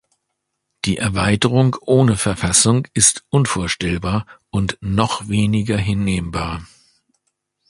Die 0.85 0.97
Erweiterung 0.97 1.75
ohne 1.79 2.15
Verfassung 2.17 2.87
ist 2.95 3.23
unvorstellbar 3.29 4.25
und 4.49 4.79
noch 4.81 5.29
weniger 5.29 5.77
hinnehmbar. 5.77 6.65